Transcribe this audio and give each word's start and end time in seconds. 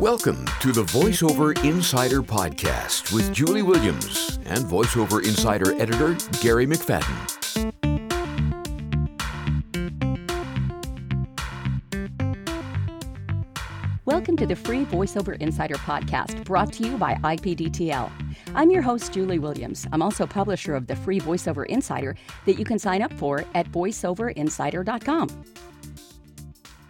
Welcome 0.00 0.44
to 0.60 0.72
the 0.72 0.82
VoiceOver 0.82 1.64
Insider 1.64 2.20
Podcast 2.20 3.14
with 3.14 3.32
Julie 3.32 3.62
Williams 3.62 4.38
and 4.44 4.62
VoiceOver 4.66 5.24
Insider 5.24 5.72
editor 5.80 6.14
Gary 6.42 6.66
McFadden. 6.66 7.72
Welcome 14.04 14.36
to 14.36 14.46
the 14.46 14.54
free 14.54 14.84
VoiceOver 14.84 15.40
Insider 15.40 15.76
Podcast 15.76 16.44
brought 16.44 16.74
to 16.74 16.86
you 16.86 16.98
by 16.98 17.14
IPDTL. 17.14 18.12
I'm 18.54 18.70
your 18.70 18.82
host, 18.82 19.14
Julie 19.14 19.38
Williams. 19.38 19.86
I'm 19.92 20.02
also 20.02 20.26
publisher 20.26 20.74
of 20.74 20.88
the 20.88 20.96
free 20.96 21.20
VoiceOver 21.20 21.64
Insider 21.66 22.16
that 22.44 22.58
you 22.58 22.66
can 22.66 22.78
sign 22.78 23.00
up 23.00 23.14
for 23.14 23.46
at 23.54 23.72
voiceoverinsider.com. 23.72 25.44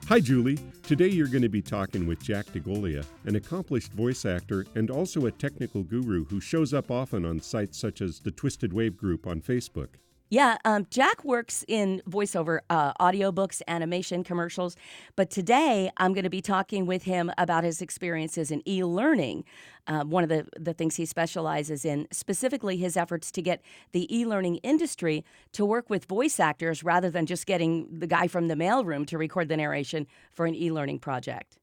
Hi, 0.09 0.21
Julie. 0.21 0.57
Today 0.85 1.09
you're 1.09 1.27
going 1.27 1.43
to 1.43 1.49
be 1.49 1.61
talking 1.61 2.07
with 2.07 2.23
Jack 2.23 2.53
de 2.53 2.61
Golia, 2.61 3.05
an 3.25 3.35
accomplished 3.35 3.93
voice 3.93 4.25
actor 4.25 4.65
and 4.77 4.89
also 4.89 5.27
a 5.27 5.33
technical 5.33 5.83
guru 5.83 6.25
who 6.27 6.41
shows 6.41 6.73
up 6.73 6.93
often 6.93 7.25
on 7.25 7.41
sites 7.41 7.77
such 7.77 8.01
as 8.01 8.21
the 8.21 8.31
TwistedWave 8.31 8.97
Group 8.97 9.27
on 9.27 9.41
Facebook. 9.41 9.89
Yeah, 10.29 10.59
um, 10.65 10.89
Jack 10.91 11.25
works 11.25 11.65
in 11.69 12.03
voiceover, 12.09 12.59
uh, 12.69 12.93
audiobooks, 12.95 13.63
animation, 13.69 14.25
commercials. 14.25 14.75
But 15.15 15.31
today 15.31 15.91
I'm 15.99 16.15
going 16.15 16.25
to 16.25 16.31
be 16.31 16.41
talking 16.41 16.85
with 16.85 17.05
him 17.05 17.31
about 17.39 17.63
his 17.63 17.81
experiences 17.81 18.51
in 18.51 18.61
e 18.69 18.83
learning. 18.83 19.45
Um, 19.87 20.11
one 20.11 20.25
of 20.25 20.29
the, 20.29 20.49
the 20.59 20.75
things 20.75 20.97
he 20.97 21.07
specializes 21.07 21.85
in, 21.85 22.09
specifically 22.11 22.77
his 22.77 22.97
efforts 22.97 23.31
to 23.33 23.43
get 23.43 23.63
the 23.93 24.13
e 24.15 24.27
learning 24.27 24.57
industry 24.57 25.25
to 25.53 25.65
work 25.65 25.89
with 25.89 26.07
voice 26.07 26.41
actors 26.41 26.83
rather 26.83 27.09
than 27.09 27.25
just 27.25 27.47
getting 27.47 27.87
the 28.01 28.09
guy 28.09 28.27
from 28.27 28.49
the 28.49 28.57
mailroom 28.57 29.07
to 29.07 29.19
record 29.19 29.49
the 29.49 29.57
narration 29.57 30.09
for 30.33 30.45
an 30.45 30.57
e 30.57 30.73
learning 30.73 30.99
project. 30.99 31.57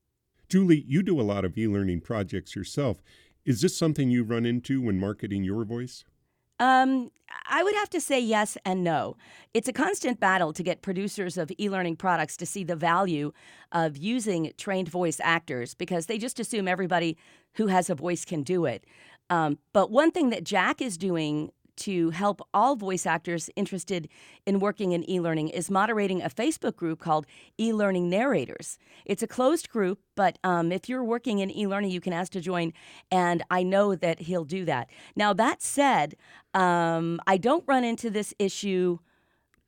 Julie, 0.47 0.85
you 0.88 1.03
do 1.03 1.19
a 1.19 1.23
lot 1.23 1.43
of 1.43 1.57
e 1.57 1.67
learning 1.67 1.99
projects 1.99 2.55
yourself. 2.55 3.01
Is 3.43 3.59
this 3.59 3.75
something 3.75 4.09
you 4.09 4.23
run 4.23 4.45
into 4.45 4.81
when 4.81 4.97
marketing 4.97 5.43
your 5.43 5.66
voice? 5.66 6.05
Um, 6.64 7.11
I 7.45 7.61
would 7.61 7.75
have 7.75 7.89
to 7.89 8.00
say 8.00 8.22
yes 8.22 8.58
and 8.64 8.86
no. 8.86 9.17
It's 9.53 9.67
a 9.67 9.73
constant 9.73 10.22
battle 10.22 10.53
to 10.53 10.64
get 10.64 10.81
producers 10.81 11.38
of 11.38 11.52
e 11.59 11.69
learning 11.69 11.97
products 11.97 12.38
to 12.38 12.45
see 12.45 12.64
the 12.64 12.78
value 12.78 13.33
of 13.73 13.97
using 13.97 14.53
trained 14.58 14.88
voice 14.88 15.19
actors 15.22 15.73
because 15.73 16.06
they 16.06 16.17
just 16.17 16.39
assume 16.39 16.69
everybody 16.69 17.17
who 17.56 17.67
has 17.67 17.89
a 17.89 17.95
voice 17.95 18.23
can 18.23 18.44
do 18.44 18.64
it. 18.64 18.86
Um, 19.30 19.59
but 19.73 19.91
one 19.91 20.09
thing 20.09 20.30
that 20.30 20.45
Jack 20.45 20.81
is 20.81 20.97
doing 20.97 21.52
to 21.77 22.09
help 22.11 22.41
all 22.53 22.75
voice 22.75 23.05
actors 23.05 23.49
interested 23.55 24.07
in 24.45 24.59
working 24.59 24.91
in 24.91 25.09
e 25.09 25.19
learning 25.19 25.49
is 25.49 25.69
moderating 25.71 26.21
a 26.21 26.29
Facebook 26.29 26.75
group 26.75 26.99
called 26.99 27.25
E 27.59 27.73
Learning 27.73 28.09
Narrators. 28.09 28.77
It's 29.05 29.23
a 29.23 29.27
closed 29.27 29.69
group, 29.69 29.99
but 30.16 30.38
um, 30.44 30.71
if 30.71 30.88
you're 30.88 31.03
working 31.03 31.39
in 31.39 31.49
e 31.51 31.67
learning, 31.67 31.91
you 31.91 32.01
can 32.01 32.13
ask 32.13 32.31
to 32.33 32.41
join, 32.41 32.73
and 33.11 33.44
I 33.49 33.63
know 33.63 33.95
that 33.95 34.19
he'll 34.21 34.45
do 34.45 34.66
that. 34.66 34.89
Now, 35.16 35.33
that 35.33 35.61
said, 35.61 36.16
um, 36.53 37.19
I 37.27 37.38
don't 37.38 37.63
run 37.67 37.83
into 37.83 38.09
this 38.09 38.33
issue 38.39 38.99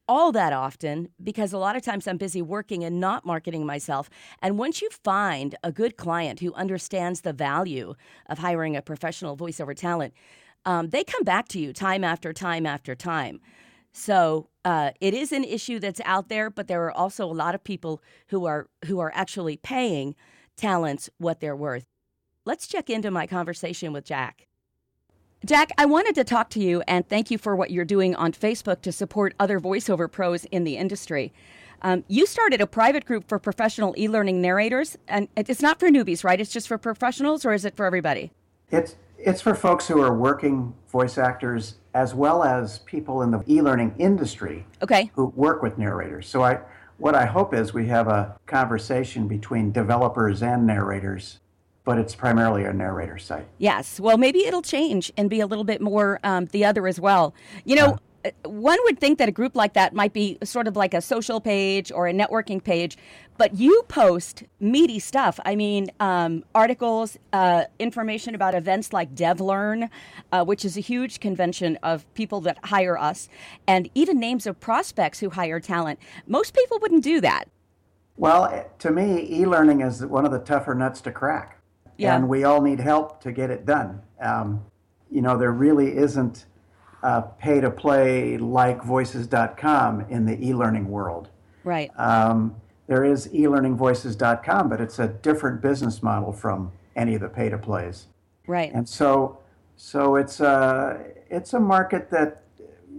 all 0.08 0.32
that 0.32 0.54
often 0.54 1.10
because 1.24 1.54
a 1.54 1.58
lot 1.58 1.76
of 1.76 1.82
times 1.82 2.08
I'm 2.08 2.18
busy 2.18 2.42
working 2.42 2.84
and 2.84 3.00
not 3.00 3.26
marketing 3.26 3.66
myself. 3.66 4.10
And 4.42 4.58
once 4.58 4.82
you 4.82 4.90
find 4.90 5.56
a 5.64 5.72
good 5.72 5.98
client 5.98 6.40
who 6.40 6.54
understands 6.54 7.22
the 7.22 7.34
value 7.34 7.96
of 8.28 8.40
hiring 8.40 8.76
a 8.76 8.82
professional 8.82 9.36
voiceover 9.36 9.76
talent, 9.76 10.14
um, 10.66 10.90
they 10.90 11.04
come 11.04 11.24
back 11.24 11.48
to 11.50 11.60
you 11.60 11.74
time 11.74 12.04
after 12.04 12.34
time 12.34 12.66
after 12.66 12.96
time. 12.96 13.40
So 13.92 14.50
uh, 14.66 14.92
it 15.00 15.14
is 15.14 15.32
an 15.32 15.44
issue 15.44 15.80
that's 15.80 16.02
out 16.04 16.28
there, 16.28 16.50
but 16.50 16.68
there 16.68 16.84
are 16.86 16.92
also 16.92 17.26
a 17.26 17.32
lot 17.32 17.56
of 17.56 17.64
people 17.64 18.02
who 18.28 18.46
are 18.46 18.68
who 18.86 19.00
are 19.00 19.12
actually 19.16 19.58
paying 19.58 20.16
talents 20.58 21.10
what 21.18 21.40
they're 21.40 21.56
worth. 21.56 21.86
Let's 22.46 22.68
check 22.68 22.90
into 22.90 23.10
my 23.10 23.26
conversation 23.26 23.94
with 23.94 24.06
Jack. 24.06 24.48
Jack, 25.46 25.72
I 25.78 25.86
wanted 25.86 26.16
to 26.16 26.24
talk 26.24 26.50
to 26.52 26.60
you 26.60 26.82
and 26.88 27.08
thank 27.08 27.30
you 27.30 27.38
for 27.38 27.56
what 27.56 27.70
you're 27.72 27.86
doing 27.86 28.16
on 28.16 28.34
Facebook 28.34 28.82
to 28.82 28.92
support 28.92 29.36
other 29.40 29.60
voiceover 29.60 30.12
pros 30.12 30.46
in 30.46 30.64
the 30.64 30.76
industry. 30.76 31.32
Um, 31.82 32.04
you 32.08 32.26
started 32.26 32.62
a 32.62 32.68
private 32.68 33.06
group 33.06 33.28
for 33.28 33.38
professional 33.38 33.94
e 33.98 34.08
learning 34.08 34.42
narrators, 34.42 34.98
and 35.08 35.28
it's 35.36 35.62
not 35.62 35.80
for 35.80 35.90
newbies, 35.90 36.24
right? 36.24 36.42
It's 36.42 36.52
just 36.52 36.68
for 36.68 36.78
professionals, 36.78 37.46
or 37.46 37.54
is 37.54 37.64
it 37.64 37.76
for 37.76 37.86
everybody? 37.86 38.32
It's 38.72 38.96
it's 39.26 39.42
for 39.42 39.56
folks 39.56 39.88
who 39.88 40.02
are 40.02 40.14
working 40.14 40.74
voice 40.88 41.18
actors 41.18 41.76
as 41.96 42.14
well 42.14 42.44
as 42.44 42.80
people 42.80 43.24
in 43.24 43.32
the 43.32 43.44
e-learning 43.48 43.96
industry 43.98 44.66
okay. 44.84 45.12
who 45.16 45.26
work 45.36 45.64
with 45.64 45.78
narrators. 45.78 46.28
So 46.28 46.44
I 46.44 46.60
what 46.98 47.16
I 47.16 47.26
hope 47.26 47.54
is 47.54 47.74
we 47.74 47.88
have 47.88 48.08
a 48.08 48.38
conversation 48.46 49.28
between 49.28 49.74
developers 49.74 50.42
and 50.42 50.66
narrators, 50.66 51.40
but 51.84 51.98
it's 51.98 52.16
primarily 52.16 52.64
a 52.64 52.72
narrator 52.72 53.18
site. 53.18 53.48
Yes. 53.58 54.00
Well, 54.00 54.18
maybe 54.18 54.46
it'll 54.46 54.62
change 54.62 55.12
and 55.18 55.30
be 55.30 55.42
a 55.42 55.48
little 55.48 55.66
bit 55.66 55.82
more 55.82 56.22
um, 56.24 56.46
the 56.46 56.64
other 56.64 56.88
as 56.88 56.98
well. 56.98 57.34
You 57.66 57.76
know, 57.76 57.98
one 58.44 58.78
would 58.84 59.00
think 59.00 59.18
that 59.20 59.30
a 59.30 59.32
group 59.32 59.56
like 59.56 59.74
that 59.74 59.94
might 59.94 60.14
be 60.14 60.38
sort 60.44 60.68
of 60.68 60.76
like 60.76 60.94
a 60.94 61.02
social 61.02 61.40
page 61.40 61.92
or 61.92 62.08
a 62.08 62.14
networking 62.14 62.64
page, 62.64 62.98
but 63.38 63.56
you 63.56 63.84
post 63.88 64.44
meaty 64.60 65.00
stuff. 65.00 65.40
I 65.46 65.56
mean, 65.56 65.90
um, 66.00 66.44
articles, 66.54 67.18
uh, 67.34 67.66
information 67.80 68.36
about 68.36 68.56
events 68.56 68.94
like 68.94 69.14
DevLearn, 69.14 69.90
uh, 70.32 70.46
which 70.46 70.64
is 70.66 70.78
a 70.78 70.82
huge 70.82 71.20
convention 71.20 71.78
of 71.84 72.12
people 72.14 72.42
that 72.42 72.58
hire 72.64 72.98
us, 72.98 73.30
and 73.68 73.90
even 73.96 74.20
names 74.20 74.48
of 74.48 74.60
prospects 74.60 75.20
who 75.20 75.30
hire 75.30 75.60
talent. 75.60 76.00
Most 76.28 76.54
people 76.54 76.80
wouldn't 76.80 77.04
do 77.04 77.22
that. 77.22 77.46
Well, 78.18 78.66
to 78.80 78.92
me, 78.92 79.28
e 79.30 79.46
learning 79.46 79.82
is 79.82 80.06
one 80.06 80.26
of 80.26 80.32
the 80.32 80.40
tougher 80.40 80.74
nuts 80.74 81.02
to 81.02 81.12
crack. 81.12 81.62
Yeah. 81.98 82.16
And 82.16 82.28
we 82.28 82.44
all 82.44 82.62
need 82.62 82.80
help 82.80 83.22
to 83.22 83.32
get 83.32 83.50
it 83.50 83.66
done. 83.66 84.02
Um, 84.20 84.66
you 85.10 85.22
know, 85.22 85.38
there 85.38 85.52
really 85.52 85.96
isn't 85.96 86.46
uh, 87.06 87.22
pay 87.22 87.62
to 87.62 87.70
play 87.70 88.36
like 88.36 88.84
voices.com 88.84 90.02
in 90.10 90.26
the 90.26 90.44
e-learning 90.44 90.90
world. 90.90 91.30
Right. 91.64 91.92
Um, 92.00 92.56
there 92.88 93.06
is 93.06 93.28
elearningvoices.com, 93.28 94.70
but 94.70 94.82
it's 94.82 94.98
a 94.98 95.08
different 95.08 95.62
business 95.62 96.02
model 96.02 96.34
from 96.34 96.72
any 96.96 97.14
of 97.14 97.22
the 97.22 97.30
pay 97.30 97.50
to 97.50 97.60
plays. 97.60 98.08
Right. 98.48 98.74
And 98.74 98.90
so, 98.90 99.38
so 99.76 100.16
it's 100.16 100.40
a 100.40 101.00
it's 101.30 101.54
a 101.54 101.60
market 101.60 102.10
that 102.10 102.42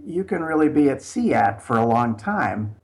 you 0.05 0.23
can 0.23 0.41
really 0.41 0.69
be 0.69 0.89
at 0.89 1.01
sea 1.01 1.33
at 1.33 1.61
for 1.61 1.77
a 1.77 1.85
long 1.85 2.15
time. 2.15 2.75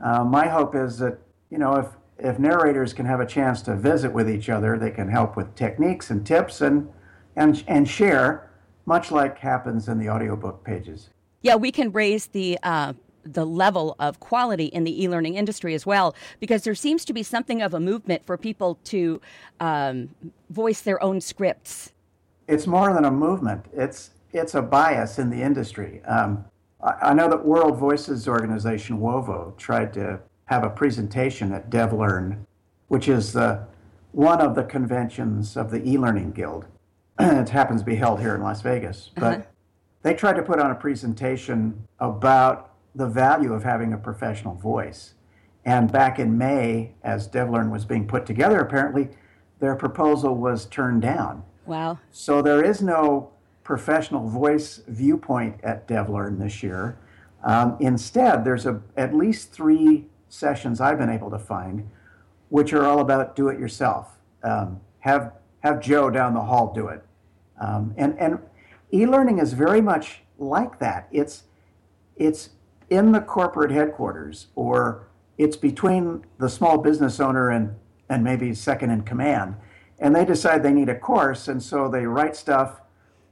Uh, 0.00 0.22
my 0.22 0.46
hope 0.46 0.76
is 0.76 0.98
that 0.98 1.18
you 1.50 1.58
know 1.58 1.74
if 1.74 1.86
if 2.18 2.38
narrators 2.38 2.92
can 2.92 3.06
have 3.06 3.18
a 3.18 3.26
chance 3.26 3.62
to 3.62 3.74
visit 3.74 4.12
with 4.12 4.30
each 4.30 4.48
other, 4.48 4.78
they 4.78 4.92
can 4.92 5.08
help 5.08 5.36
with 5.36 5.56
techniques 5.56 6.10
and 6.10 6.24
tips 6.24 6.60
and 6.60 6.88
and 7.34 7.64
and 7.66 7.88
share 7.88 8.47
much 8.88 9.10
like 9.10 9.38
happens 9.38 9.86
in 9.86 9.98
the 9.98 10.08
audiobook 10.08 10.64
pages. 10.64 11.10
Yeah, 11.42 11.56
we 11.56 11.70
can 11.70 11.92
raise 11.92 12.26
the 12.28 12.58
uh, 12.62 12.94
the 13.22 13.44
level 13.44 13.94
of 13.98 14.18
quality 14.18 14.64
in 14.64 14.84
the 14.84 15.02
e-learning 15.02 15.34
industry 15.34 15.74
as 15.74 15.84
well, 15.84 16.16
because 16.40 16.62
there 16.62 16.74
seems 16.74 17.04
to 17.04 17.12
be 17.12 17.22
something 17.22 17.60
of 17.60 17.74
a 17.74 17.80
movement 17.80 18.24
for 18.24 18.38
people 18.38 18.78
to 18.84 19.20
um, 19.60 20.08
voice 20.48 20.80
their 20.80 21.00
own 21.02 21.20
scripts. 21.20 21.92
It's 22.48 22.66
more 22.66 22.94
than 22.94 23.04
a 23.04 23.10
movement; 23.10 23.66
it's 23.74 24.10
it's 24.32 24.54
a 24.54 24.62
bias 24.62 25.18
in 25.18 25.28
the 25.28 25.42
industry. 25.42 26.02
Um, 26.04 26.44
I, 26.82 27.10
I 27.10 27.14
know 27.14 27.28
that 27.28 27.44
World 27.44 27.76
Voices 27.76 28.26
Organization 28.26 28.98
WOVO 28.98 29.54
tried 29.58 29.92
to 29.94 30.18
have 30.46 30.64
a 30.64 30.70
presentation 30.70 31.52
at 31.52 31.68
DevLearn, 31.68 32.38
which 32.88 33.06
is 33.06 33.34
the 33.34 33.66
one 34.12 34.40
of 34.40 34.54
the 34.54 34.64
conventions 34.64 35.58
of 35.58 35.70
the 35.70 35.86
e-learning 35.86 36.32
guild 36.32 36.64
it 37.20 37.48
happens 37.48 37.80
to 37.82 37.86
be 37.86 37.96
held 37.96 38.20
here 38.20 38.34
in 38.34 38.42
Las 38.42 38.62
Vegas. 38.62 39.10
But 39.16 39.40
uh-huh. 39.40 39.42
they 40.02 40.14
tried 40.14 40.34
to 40.34 40.42
put 40.42 40.60
on 40.60 40.70
a 40.70 40.74
presentation 40.74 41.86
about 41.98 42.74
the 42.94 43.06
value 43.06 43.52
of 43.52 43.64
having 43.64 43.92
a 43.92 43.98
professional 43.98 44.54
voice. 44.54 45.14
And 45.64 45.90
back 45.90 46.18
in 46.18 46.38
May, 46.38 46.94
as 47.02 47.28
DevLearn 47.28 47.70
was 47.70 47.84
being 47.84 48.06
put 48.06 48.24
together, 48.24 48.60
apparently 48.60 49.10
their 49.58 49.74
proposal 49.74 50.34
was 50.34 50.66
turned 50.66 51.02
down. 51.02 51.42
Wow. 51.66 51.98
So 52.10 52.40
there 52.40 52.64
is 52.64 52.80
no 52.80 53.30
professional 53.64 54.26
voice 54.26 54.80
viewpoint 54.88 55.60
at 55.62 55.86
DevLearn 55.86 56.38
this 56.38 56.62
year. 56.62 56.98
Um, 57.44 57.76
instead, 57.80 58.44
there's 58.44 58.66
a, 58.66 58.80
at 58.96 59.14
least 59.14 59.52
three 59.52 60.06
sessions 60.28 60.80
I've 60.80 60.98
been 60.98 61.10
able 61.10 61.30
to 61.30 61.38
find, 61.38 61.90
which 62.48 62.72
are 62.72 62.86
all 62.86 63.00
about 63.00 63.36
do 63.36 63.48
it 63.48 63.58
yourself. 63.58 64.18
Um, 64.42 64.80
have 65.00 65.32
have 65.60 65.80
Joe 65.80 66.08
down 66.08 66.34
the 66.34 66.42
hall 66.42 66.72
do 66.72 66.88
it. 66.88 67.02
Um, 67.60 67.94
and 67.96 68.18
and 68.18 68.38
e-learning 68.92 69.38
is 69.38 69.52
very 69.52 69.80
much 69.80 70.20
like 70.38 70.78
that. 70.78 71.08
It's 71.10 71.44
it's 72.16 72.50
in 72.90 73.12
the 73.12 73.20
corporate 73.20 73.70
headquarters, 73.70 74.48
or 74.54 75.08
it's 75.36 75.56
between 75.56 76.24
the 76.38 76.48
small 76.48 76.78
business 76.78 77.20
owner 77.20 77.50
and 77.50 77.74
and 78.08 78.24
maybe 78.24 78.54
second 78.54 78.90
in 78.90 79.02
command, 79.02 79.56
and 79.98 80.14
they 80.14 80.24
decide 80.24 80.62
they 80.62 80.72
need 80.72 80.88
a 80.88 80.98
course, 80.98 81.48
and 81.48 81.62
so 81.62 81.88
they 81.88 82.06
write 82.06 82.34
stuff, 82.36 82.80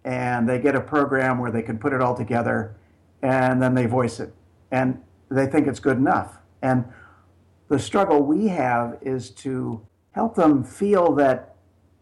and 0.05 0.49
they 0.49 0.59
get 0.59 0.75
a 0.75 0.81
program 0.81 1.39
where 1.39 1.51
they 1.51 1.63
can 1.63 1.79
put 1.79 1.93
it 1.93 2.03
all 2.03 2.15
together, 2.15 2.77
and 3.23 3.63
then 3.63 3.75
they 3.75 3.87
voice 3.87 4.21
it, 4.21 4.35
and 4.71 5.01
they 5.31 5.47
think 5.47 5.67
it's 5.67 5.81
good 5.81 5.97
enough. 5.97 6.39
And 6.63 6.85
the 7.69 7.79
struggle 7.79 8.23
we 8.23 8.49
have 8.49 8.99
is 9.01 9.31
to 9.31 9.81
help 10.13 10.35
them 10.35 10.63
feel 10.63 11.13
that 11.15 11.56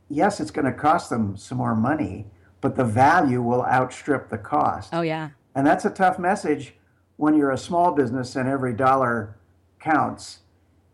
yes, 0.08 0.40
it's 0.40 0.50
going 0.50 0.64
to 0.64 0.72
cost 0.72 1.10
them 1.10 1.36
some 1.36 1.58
more 1.58 1.74
money, 1.74 2.26
but 2.60 2.76
the 2.76 2.84
value 2.84 3.42
will 3.42 3.64
outstrip 3.64 4.28
the 4.28 4.38
cost. 4.38 4.90
Oh, 4.92 5.02
yeah. 5.02 5.30
And 5.54 5.66
that's 5.66 5.84
a 5.84 5.90
tough 5.90 6.18
message 6.18 6.74
when 7.16 7.36
you're 7.36 7.50
a 7.50 7.58
small 7.58 7.92
business 7.92 8.36
and 8.36 8.48
every 8.48 8.74
dollar 8.74 9.36
counts. 9.80 10.40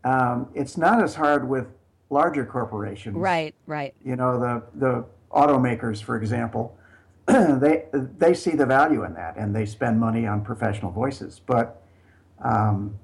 Um, 0.05 0.49
it's 0.55 0.77
not 0.77 1.03
as 1.03 1.15
hard 1.15 1.49
with 1.49 1.67
larger 2.11 2.45
corporations. 2.45 3.17
Right, 3.17 3.55
right. 3.67 3.95
You 4.05 4.17
know, 4.17 4.39
the, 4.39 4.63
the 4.75 5.05
automakers, 5.31 6.03
for 6.03 6.17
example, 6.17 6.77
they, 7.27 7.85
they 7.93 8.35
see 8.35 8.53
the 8.53 8.67
value 8.67 9.05
in 9.05 9.15
that 9.15 9.37
and 9.37 9.55
they 9.55 9.65
spend 9.65 10.01
money 10.01 10.27
on 10.27 10.45
professional 10.45 10.91
voices. 10.91 11.41
But 11.45 11.83
um, 12.43 12.99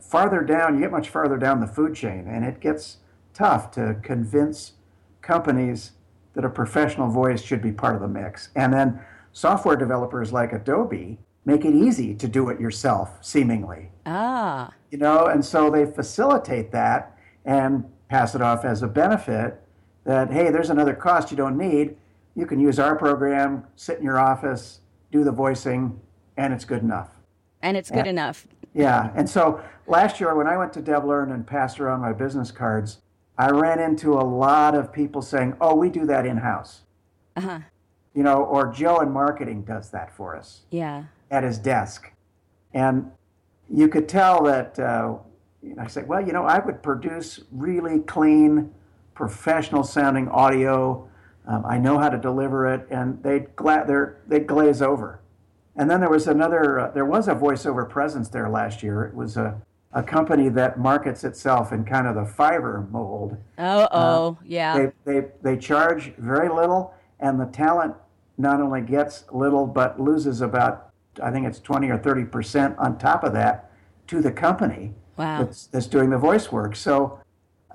farther 0.00 0.42
down, 0.42 0.74
you 0.74 0.80
get 0.80 0.92
much 0.92 1.08
farther 1.08 1.36
down 1.36 1.60
the 1.60 1.66
food 1.66 1.94
chain, 1.94 2.26
and 2.28 2.44
it 2.44 2.60
gets 2.60 2.98
tough 3.32 3.70
to 3.72 3.96
convince 4.02 4.72
companies 5.24 5.92
that 6.34 6.44
a 6.44 6.48
professional 6.48 7.08
voice 7.08 7.42
should 7.42 7.62
be 7.62 7.72
part 7.72 7.94
of 7.94 8.00
the 8.00 8.08
mix. 8.08 8.50
And 8.54 8.72
then 8.72 9.00
software 9.32 9.76
developers 9.76 10.32
like 10.32 10.52
Adobe 10.52 11.18
make 11.44 11.64
it 11.64 11.74
easy 11.74 12.14
to 12.14 12.28
do 12.28 12.48
it 12.48 12.60
yourself, 12.60 13.18
seemingly. 13.20 13.90
Ah. 14.06 14.72
You 14.90 14.98
know, 14.98 15.26
and 15.26 15.44
so 15.44 15.70
they 15.70 15.86
facilitate 15.86 16.72
that 16.72 17.18
and 17.44 17.84
pass 18.08 18.34
it 18.34 18.42
off 18.42 18.64
as 18.64 18.82
a 18.82 18.88
benefit 18.88 19.60
that, 20.04 20.32
hey, 20.32 20.50
there's 20.50 20.70
another 20.70 20.94
cost 20.94 21.30
you 21.30 21.36
don't 21.36 21.58
need. 21.58 21.96
You 22.34 22.46
can 22.46 22.60
use 22.60 22.78
our 22.78 22.96
program, 22.96 23.64
sit 23.76 23.98
in 23.98 24.04
your 24.04 24.18
office, 24.18 24.80
do 25.12 25.24
the 25.24 25.32
voicing, 25.32 26.00
and 26.36 26.52
it's 26.52 26.64
good 26.64 26.82
enough. 26.82 27.10
And 27.62 27.76
it's 27.76 27.90
good 27.90 28.06
enough. 28.06 28.46
Yeah. 28.74 29.10
And 29.14 29.28
so 29.28 29.62
last 29.86 30.20
year, 30.20 30.34
when 30.34 30.46
I 30.46 30.56
went 30.56 30.72
to 30.74 30.82
DevLearn 30.82 31.32
and 31.32 31.46
passed 31.46 31.80
around 31.80 32.00
my 32.00 32.12
business 32.12 32.50
cards, 32.50 32.98
I 33.36 33.50
ran 33.50 33.80
into 33.80 34.12
a 34.14 34.22
lot 34.24 34.74
of 34.74 34.92
people 34.92 35.20
saying, 35.22 35.56
oh, 35.60 35.74
we 35.74 35.90
do 35.90 36.06
that 36.06 36.24
in 36.26 36.36
house. 36.36 36.82
Uh 37.36 37.40
huh. 37.40 37.58
You 38.14 38.22
know, 38.22 38.44
or 38.44 38.70
Joe 38.72 39.00
in 39.00 39.10
marketing 39.10 39.62
does 39.64 39.90
that 39.90 40.14
for 40.14 40.36
us 40.36 40.62
Yeah. 40.70 41.04
at 41.30 41.42
his 41.42 41.58
desk. 41.58 42.12
And 42.72 43.10
you 43.68 43.88
could 43.88 44.08
tell 44.08 44.44
that, 44.44 44.78
uh, 44.78 45.16
you 45.62 45.74
know, 45.74 45.82
I 45.82 45.86
said, 45.88 46.06
well, 46.06 46.24
you 46.24 46.32
know, 46.32 46.44
I 46.44 46.58
would 46.64 46.82
produce 46.82 47.40
really 47.50 48.00
clean, 48.00 48.72
professional 49.14 49.82
sounding 49.82 50.28
audio. 50.28 51.08
Um, 51.46 51.64
I 51.66 51.78
know 51.78 51.98
how 51.98 52.08
to 52.08 52.18
deliver 52.18 52.72
it. 52.72 52.86
And 52.90 53.20
they'd, 53.22 53.54
gla- 53.56 53.84
they'd 54.28 54.46
glaze 54.46 54.80
over. 54.80 55.20
And 55.76 55.90
then 55.90 55.98
there 56.00 56.10
was 56.10 56.28
another, 56.28 56.78
uh, 56.78 56.90
there 56.92 57.04
was 57.04 57.26
a 57.26 57.34
voiceover 57.34 57.88
presence 57.88 58.28
there 58.28 58.48
last 58.48 58.82
year. 58.82 59.02
It 59.04 59.14
was 59.14 59.36
a, 59.36 59.60
a 59.94 60.02
company 60.02 60.48
that 60.50 60.78
markets 60.78 61.22
itself 61.24 61.72
in 61.72 61.84
kind 61.84 62.06
of 62.06 62.16
the 62.16 62.24
Fiverr 62.24 62.90
mold. 62.90 63.36
Oh, 63.58 63.88
oh, 63.92 64.38
yeah. 64.44 64.90
They, 65.06 65.12
they, 65.20 65.26
they 65.42 65.56
charge 65.56 66.12
very 66.18 66.48
little, 66.48 66.92
and 67.20 67.40
the 67.40 67.46
talent 67.46 67.94
not 68.36 68.60
only 68.60 68.80
gets 68.80 69.24
little, 69.32 69.66
but 69.66 70.00
loses 70.00 70.40
about, 70.40 70.90
I 71.22 71.30
think 71.30 71.46
it's 71.46 71.60
20 71.60 71.88
or 71.90 71.98
30% 71.98 72.76
on 72.78 72.98
top 72.98 73.22
of 73.22 73.32
that 73.34 73.70
to 74.08 74.20
the 74.20 74.32
company 74.32 74.92
Wow. 75.16 75.44
that's, 75.44 75.66
that's 75.68 75.86
doing 75.86 76.10
the 76.10 76.18
voice 76.18 76.50
work. 76.50 76.74
So 76.74 77.20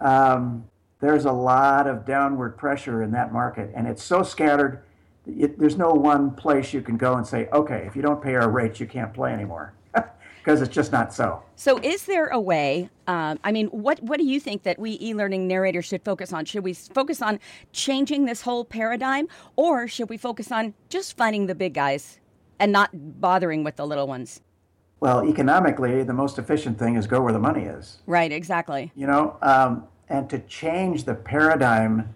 um, 0.02 0.66
there's 1.00 1.24
a 1.24 1.32
lot 1.32 1.88
of 1.88 2.06
downward 2.06 2.58
pressure 2.58 3.02
in 3.02 3.12
that 3.12 3.32
market, 3.32 3.72
and 3.74 3.88
it's 3.88 4.04
so 4.04 4.24
scattered. 4.24 4.84
It, 5.26 5.58
there's 5.58 5.78
no 5.78 5.94
one 5.94 6.32
place 6.32 6.74
you 6.74 6.82
can 6.82 6.98
go 6.98 7.16
and 7.16 7.26
say, 7.26 7.48
okay, 7.54 7.86
if 7.88 7.96
you 7.96 8.02
don't 8.02 8.22
pay 8.22 8.36
our 8.36 8.50
rates, 8.50 8.82
you 8.82 8.88
can't 8.88 9.14
play 9.14 9.32
anymore, 9.32 9.74
because 10.50 10.62
it's 10.64 10.74
just 10.74 10.92
not 10.92 11.14
so. 11.14 11.44
So, 11.56 11.78
is 11.78 12.06
there 12.06 12.28
a 12.28 12.40
way? 12.40 12.90
Um, 13.08 13.40
I 13.44 13.52
mean, 13.52 13.68
what 13.68 14.02
what 14.02 14.18
do 14.18 14.26
you 14.26 14.40
think 14.40 14.64
that 14.64 14.80
we 14.80 14.98
e-learning 15.00 15.48
narrators 15.48 15.86
should 15.86 16.04
focus 16.04 16.34
on? 16.34 16.46
Should 16.46 16.64
we 16.64 16.74
focus 16.74 17.22
on 17.22 17.40
changing 17.72 18.26
this 18.26 18.42
whole 18.42 18.66
paradigm, 18.66 19.28
or 19.56 19.88
should 19.88 20.10
we 20.10 20.18
focus 20.18 20.52
on 20.52 20.74
just 20.90 21.16
finding 21.16 21.46
the 21.46 21.54
big 21.56 21.76
guys 21.76 22.20
and 22.60 22.72
not 22.72 22.90
bothering 22.94 23.64
with 23.64 23.76
the 23.76 23.86
little 23.86 24.08
ones? 24.08 24.42
Well, 25.00 25.24
economically, 25.24 26.04
the 26.04 26.14
most 26.14 26.40
efficient 26.40 26.80
thing 26.80 26.96
is 26.96 27.06
go 27.06 27.22
where 27.22 27.32
the 27.32 27.40
money 27.40 27.64
is. 27.66 28.00
Right. 28.08 28.32
Exactly. 28.32 28.92
you 28.96 29.06
know 29.06 29.38
um, 29.42 29.84
and 30.10 30.28
to 30.32 30.40
change 30.40 31.04
the 31.04 31.14
paradigm 31.14 32.10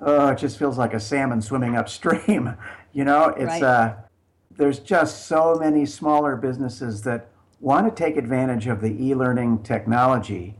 oh 0.00 0.28
it 0.30 0.38
just 0.38 0.58
feels 0.58 0.76
like 0.76 0.92
a 0.94 0.98
salmon 1.00 1.40
swimming 1.40 1.76
upstream 1.76 2.56
you 2.92 3.04
know 3.04 3.26
it's 3.36 3.44
Right. 3.46 3.62
uh, 3.62 3.94
there's 4.56 4.80
just 4.80 5.26
so 5.26 5.54
many 5.54 5.86
smaller 5.86 6.36
businesses 6.36 7.02
that 7.02 7.29
want 7.60 7.94
to 7.94 8.02
take 8.04 8.16
advantage 8.16 8.66
of 8.66 8.80
the 8.80 9.06
e-learning 9.06 9.62
technology 9.62 10.56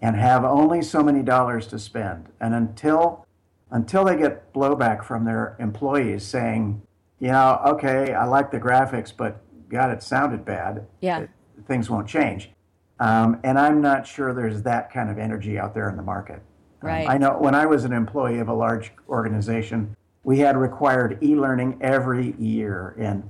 and 0.00 0.16
have 0.16 0.44
only 0.44 0.82
so 0.82 1.02
many 1.02 1.22
dollars 1.22 1.66
to 1.66 1.78
spend 1.78 2.28
and 2.40 2.54
until 2.54 3.26
until 3.70 4.04
they 4.04 4.16
get 4.16 4.52
blowback 4.52 5.02
from 5.04 5.24
their 5.24 5.56
employees 5.58 6.22
saying 6.24 6.80
you 7.18 7.28
know 7.28 7.60
okay 7.66 8.12
i 8.14 8.24
like 8.24 8.50
the 8.50 8.60
graphics 8.60 9.12
but 9.16 9.40
god 9.68 9.90
it 9.90 10.02
sounded 10.02 10.44
bad 10.44 10.86
Yeah. 11.00 11.26
things 11.66 11.88
won't 11.90 12.06
change. 12.08 12.50
Um, 13.00 13.40
and 13.42 13.58
I'm 13.58 13.80
not 13.80 14.06
sure 14.06 14.32
there's 14.32 14.62
that 14.62 14.92
kind 14.92 15.10
of 15.10 15.18
energy 15.18 15.58
out 15.58 15.74
there 15.74 15.88
in 15.88 15.96
the 15.96 16.02
market. 16.02 16.36
Um, 16.82 16.88
Right. 16.88 17.08
I 17.08 17.18
know 17.18 17.36
when 17.38 17.54
I 17.54 17.66
was 17.66 17.84
an 17.84 17.92
employee 17.92 18.38
of 18.38 18.48
a 18.48 18.54
large 18.54 18.92
organization, 19.08 19.96
we 20.22 20.38
had 20.38 20.56
required 20.56 21.18
e 21.20 21.34
learning 21.34 21.78
every 21.80 22.34
year. 22.38 22.94
And 22.98 23.28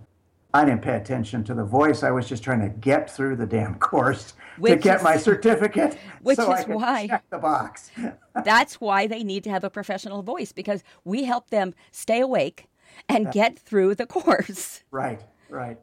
I 0.54 0.64
didn't 0.64 0.82
pay 0.82 0.94
attention 0.94 1.42
to 1.44 1.54
the 1.54 1.64
voice. 1.64 2.04
I 2.04 2.12
was 2.12 2.28
just 2.28 2.44
trying 2.44 2.60
to 2.60 2.68
get 2.68 3.10
through 3.10 3.34
the 3.34 3.44
damn 3.44 3.74
course 3.74 4.34
to 4.64 4.76
get 4.76 4.98
is- 4.98 5.02
my 5.02 5.16
certificate. 5.16 5.98
which 6.22 6.36
so 6.36 6.52
I 6.52 6.60
is 6.60 6.66
why- 6.66 7.06
check 7.08 7.24
the 7.28 7.38
box. 7.38 7.90
That's 8.44 8.80
why 8.80 9.08
they 9.08 9.24
need 9.24 9.42
to 9.44 9.50
have 9.50 9.64
a 9.64 9.70
professional 9.70 10.22
voice 10.22 10.52
because 10.52 10.84
we 11.04 11.24
help 11.24 11.50
them 11.50 11.74
stay 11.90 12.20
awake 12.20 12.68
and 13.08 13.32
get 13.32 13.58
through 13.58 13.96
the 13.96 14.06
course. 14.06 14.82
Right, 14.92 15.20
right. 15.48 15.76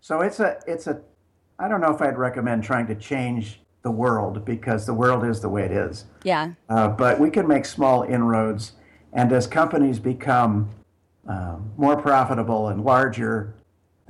So 0.00 0.22
it's 0.22 0.40
a, 0.40 0.58
it's 0.66 0.86
a, 0.86 1.02
I 1.58 1.68
don't 1.68 1.82
know 1.82 1.94
if 1.94 2.00
I'd 2.00 2.16
recommend 2.16 2.64
trying 2.64 2.86
to 2.86 2.94
change 2.94 3.60
the 3.82 3.90
world 3.90 4.46
because 4.46 4.86
the 4.86 4.94
world 4.94 5.26
is 5.26 5.40
the 5.40 5.48
way 5.50 5.64
it 5.64 5.72
is. 5.72 6.06
Yeah. 6.24 6.52
Uh, 6.70 6.88
but 6.88 7.20
we 7.20 7.28
can 7.28 7.46
make 7.46 7.66
small 7.66 8.04
inroads. 8.04 8.72
And 9.12 9.30
as 9.30 9.46
companies 9.46 9.98
become 9.98 10.70
um, 11.26 11.70
more 11.76 12.00
profitable 12.00 12.68
and 12.68 12.82
larger, 12.82 13.54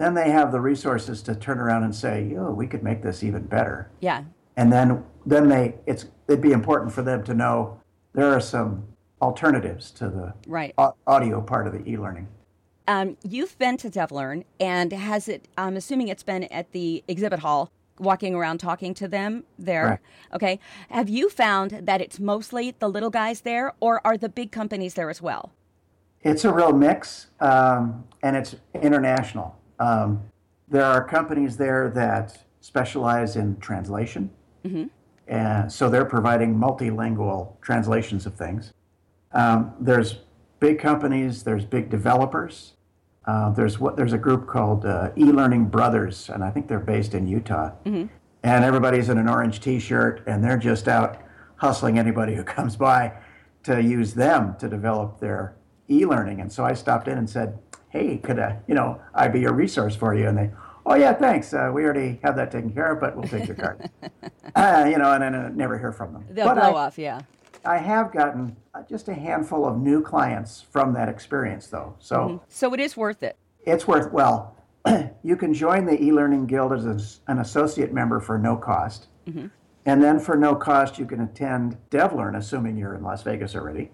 then 0.00 0.14
they 0.14 0.30
have 0.30 0.50
the 0.50 0.60
resources 0.60 1.22
to 1.22 1.34
turn 1.34 1.58
around 1.58 1.84
and 1.84 1.94
say, 1.94 2.34
"Oh, 2.38 2.50
we 2.50 2.66
could 2.66 2.82
make 2.82 3.02
this 3.02 3.22
even 3.22 3.42
better." 3.42 3.90
Yeah. 4.00 4.24
And 4.56 4.72
then, 4.72 5.04
then 5.24 5.48
they, 5.48 5.74
it's, 5.86 6.06
it'd 6.28 6.40
be 6.42 6.52
important 6.52 6.92
for 6.92 7.02
them 7.02 7.22
to 7.24 7.34
know 7.34 7.78
there 8.14 8.32
are 8.34 8.40
some 8.40 8.84
alternatives 9.22 9.90
to 9.92 10.08
the 10.08 10.34
Right. 10.46 10.74
au- 10.76 10.94
audio 11.06 11.40
part 11.40 11.66
of 11.66 11.72
the 11.72 11.88
e-learning. 11.88 12.28
Um, 12.88 13.16
you've 13.22 13.56
been 13.58 13.76
to 13.78 13.88
DevLearn, 13.90 14.44
and 14.58 14.92
has 14.92 15.28
it? 15.28 15.46
I'm 15.56 15.76
assuming 15.76 16.08
it's 16.08 16.22
been 16.24 16.44
at 16.44 16.72
the 16.72 17.04
exhibit 17.06 17.40
hall, 17.40 17.70
walking 17.98 18.34
around 18.34 18.58
talking 18.58 18.94
to 18.94 19.06
them 19.06 19.44
there. 19.58 19.84
Right. 19.86 19.98
Okay. 20.34 20.58
Have 20.88 21.08
you 21.08 21.28
found 21.30 21.70
that 21.86 22.00
it's 22.00 22.18
mostly 22.18 22.74
the 22.78 22.88
little 22.88 23.10
guys 23.10 23.42
there, 23.42 23.74
or 23.80 24.00
are 24.06 24.16
the 24.16 24.28
big 24.30 24.50
companies 24.50 24.94
there 24.94 25.10
as 25.10 25.20
well? 25.22 25.52
It's 26.22 26.44
a 26.44 26.52
real 26.52 26.72
mix, 26.72 27.28
um, 27.40 28.04
and 28.22 28.36
it's 28.36 28.56
international. 28.74 29.56
Um, 29.80 30.22
there 30.68 30.84
are 30.84 31.02
companies 31.02 31.56
there 31.56 31.90
that 31.90 32.44
specialize 32.60 33.34
in 33.36 33.56
translation, 33.58 34.30
and 35.26 35.72
so 35.72 35.88
they're 35.88 36.04
providing 36.04 36.54
multilingual 36.54 37.60
translations 37.62 38.26
of 38.26 38.34
things. 38.34 38.72
Um, 39.32 39.72
there's 39.80 40.18
big 40.60 40.78
companies, 40.78 41.42
there's 41.42 41.64
big 41.64 41.88
developers. 41.90 42.74
Uh, 43.26 43.50
there's 43.50 43.78
what 43.80 43.96
there's 43.96 44.12
a 44.12 44.18
group 44.18 44.46
called 44.46 44.84
uh, 44.84 45.10
e-learning 45.16 45.64
brothers, 45.66 46.28
and 46.30 46.44
I 46.44 46.50
think 46.50 46.68
they're 46.68 46.78
based 46.78 47.14
in 47.14 47.26
Utah. 47.26 47.70
And 48.42 48.64
everybody's 48.64 49.08
in 49.08 49.18
an 49.18 49.28
orange 49.28 49.60
T-shirt, 49.60 50.22
and 50.26 50.42
they're 50.44 50.58
just 50.58 50.88
out 50.88 51.22
hustling 51.56 51.98
anybody 51.98 52.34
who 52.34 52.44
comes 52.56 52.76
by 52.76 53.12
to 53.64 53.82
use 53.82 54.14
them 54.14 54.56
to 54.58 54.68
develop 54.68 55.20
their 55.20 55.54
e-learning. 55.88 56.40
And 56.40 56.50
so 56.52 56.64
I 56.64 56.74
stopped 56.74 57.08
in 57.08 57.18
and 57.18 57.28
said, 57.28 57.58
"Hey, 57.90 58.16
could 58.18 58.38
I, 58.38 58.58
you 58.66 58.74
know, 58.74 59.00
I 59.14 59.28
be 59.28 59.44
a 59.44 59.52
resource 59.52 59.94
for 59.94 60.14
you?" 60.14 60.26
And 60.28 60.36
they, 60.38 60.50
"Oh 60.86 60.94
yeah, 60.94 61.12
thanks. 61.12 61.52
Uh, 61.52 61.70
we 61.72 61.84
already 61.84 62.18
have 62.24 62.34
that 62.36 62.50
taken 62.50 62.70
care 62.72 62.92
of, 62.92 63.00
but 63.00 63.16
we'll 63.16 63.28
take 63.28 63.46
your 63.46 63.56
card." 63.56 63.90
uh, 64.56 64.86
you 64.90 64.98
know, 64.98 65.12
and 65.12 65.22
then 65.22 65.34
I 65.34 65.48
never 65.50 65.78
hear 65.78 65.92
from 65.92 66.12
them. 66.14 66.24
They'll 66.30 66.46
but 66.46 66.54
blow 66.54 66.74
I, 66.74 66.86
off. 66.86 66.98
Yeah. 66.98 67.20
I 67.64 67.76
have 67.76 68.10
gotten 68.10 68.56
uh, 68.74 68.82
just 68.88 69.08
a 69.08 69.14
handful 69.14 69.66
of 69.66 69.76
new 69.78 70.00
clients 70.02 70.62
from 70.70 70.94
that 70.94 71.10
experience, 71.10 71.66
though. 71.66 71.94
So 71.98 72.42
So 72.48 72.72
it 72.72 72.80
is 72.80 72.96
worth 72.96 73.22
it. 73.22 73.36
it's 73.64 73.86
worth 73.86 74.10
well. 74.12 74.56
you 75.22 75.36
can 75.36 75.52
join 75.52 75.84
the 75.84 76.02
e-learning 76.02 76.46
guild 76.46 76.72
as 76.72 77.20
an 77.26 77.38
associate 77.38 77.92
member 77.92 78.18
for 78.18 78.38
no 78.38 78.56
cost, 78.56 79.08
and 79.26 80.02
then 80.02 80.18
for 80.18 80.36
no 80.36 80.54
cost 80.54 80.98
you 80.98 81.04
can 81.04 81.20
attend 81.20 81.76
DevLearn, 81.90 82.34
assuming 82.36 82.78
you're 82.78 82.94
in 82.94 83.02
Las 83.02 83.22
Vegas 83.22 83.54
already. 83.54 83.90